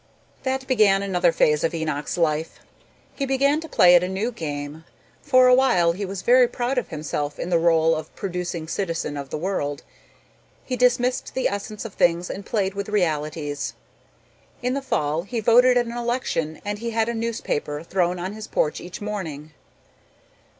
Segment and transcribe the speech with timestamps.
[0.41, 2.59] That began another phase of Enoch's life.
[3.15, 4.83] He began to play at a new game.
[5.21, 9.15] For a while he was very proud of himself in the role of producing citizen
[9.15, 9.83] of the world.
[10.65, 13.75] He dismissed the essence of things and played with realities.
[14.63, 18.33] In the fall he voted at an election and he had a newspaper thrown on
[18.33, 19.51] his porch each morning.